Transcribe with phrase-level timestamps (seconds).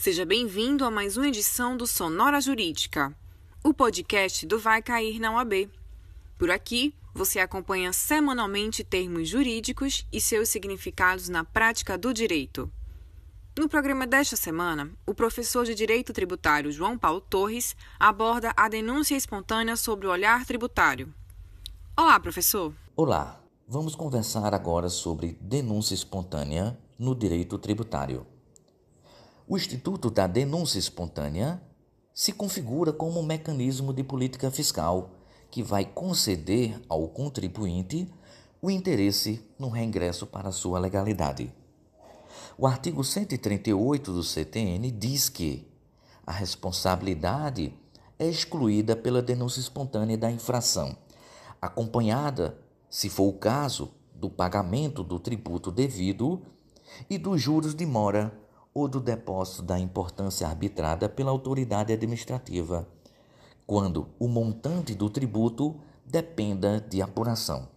[0.00, 3.14] Seja bem-vindo a mais uma edição do Sonora Jurídica,
[3.62, 5.70] o podcast do Vai Cair na UAB.
[6.38, 12.72] Por aqui, você acompanha semanalmente termos jurídicos e seus significados na prática do direito.
[13.58, 19.14] No programa desta semana, o professor de Direito Tributário João Paulo Torres aborda a denúncia
[19.14, 21.12] espontânea sobre o olhar tributário.
[21.94, 22.72] Olá, professor.
[22.96, 23.38] Olá,
[23.68, 28.26] vamos conversar agora sobre denúncia espontânea no direito tributário.
[29.52, 31.60] O Instituto da Denúncia Espontânea
[32.14, 35.10] se configura como um mecanismo de política fiscal
[35.50, 38.08] que vai conceder ao contribuinte
[38.62, 41.52] o interesse no reingresso para sua legalidade.
[42.56, 45.66] O artigo 138 do CTN diz que
[46.24, 47.74] a responsabilidade
[48.20, 50.96] é excluída pela denúncia espontânea da infração,
[51.60, 52.56] acompanhada,
[52.88, 56.40] se for o caso, do pagamento do tributo devido
[57.10, 58.32] e dos juros de mora
[58.72, 62.86] ou do depósito da importância arbitrada pela autoridade administrativa,
[63.66, 65.76] quando o montante do tributo
[66.06, 67.68] dependa de apuração.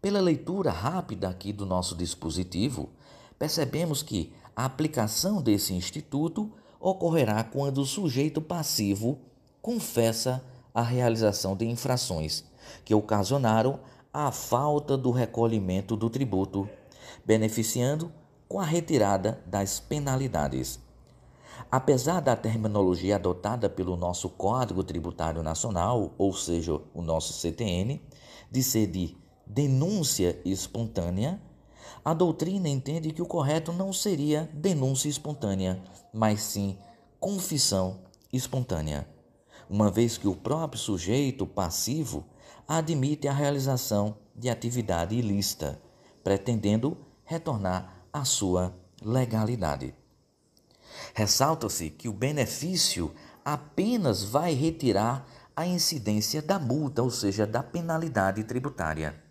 [0.00, 2.90] Pela leitura rápida aqui do nosso dispositivo,
[3.38, 9.18] percebemos que a aplicação desse instituto ocorrerá quando o sujeito passivo
[9.60, 12.44] confessa a realização de infrações
[12.84, 13.80] que ocasionaram
[14.12, 16.68] a falta do recolhimento do tributo,
[17.24, 18.12] beneficiando
[18.48, 20.78] com a retirada das penalidades.
[21.70, 28.00] Apesar da terminologia adotada pelo nosso Código Tributário Nacional, ou seja, o nosso CTN,
[28.50, 31.40] de ser de denúncia espontânea,
[32.04, 36.78] a doutrina entende que o correto não seria denúncia espontânea, mas sim
[37.18, 38.00] confissão
[38.32, 39.08] espontânea,
[39.68, 42.24] uma vez que o próprio sujeito passivo
[42.68, 45.80] admite a realização de atividade ilícita,
[46.22, 49.94] pretendendo retornar a sua legalidade.
[51.12, 53.12] Ressalta-se que o benefício
[53.44, 59.22] apenas vai retirar a incidência da multa, ou seja, da penalidade tributária,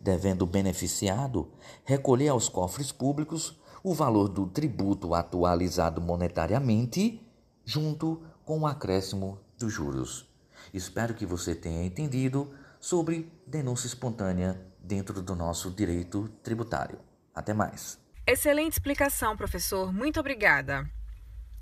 [0.00, 1.50] devendo o beneficiado
[1.84, 7.20] recolher aos cofres públicos o valor do tributo atualizado monetariamente,
[7.64, 10.28] junto com o acréscimo dos juros.
[10.72, 16.98] Espero que você tenha entendido sobre denúncia espontânea dentro do nosso direito tributário.
[17.34, 18.03] Até mais.
[18.26, 19.92] Excelente explicação, professor.
[19.92, 20.90] Muito obrigada.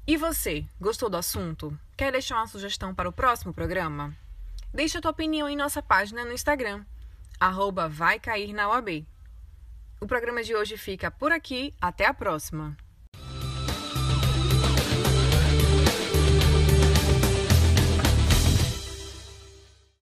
[0.06, 1.76] E você, gostou do assunto?
[1.96, 4.16] Quer deixar uma sugestão para o próximo programa?
[4.72, 6.84] Deixe a tua opinião em nossa página no Instagram,
[7.38, 8.68] arroba vai cair na.
[10.00, 11.74] O programa de hoje fica por aqui.
[11.80, 12.76] Até a próxima!